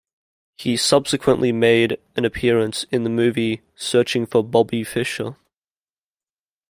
He 0.57 0.77
subsequently 0.77 1.51
made 1.51 1.99
an 2.15 2.25
appearance 2.25 2.85
in 2.89 3.03
the 3.03 3.09
movie 3.11 3.61
"Searching 3.75 4.25
for 4.25 4.43
Bobby 4.43 4.83
Fischer". 4.83 5.35